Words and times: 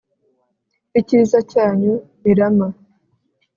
Icyiza 0.99 1.37
cyanyu 1.51 1.93
Mirama 2.23 2.67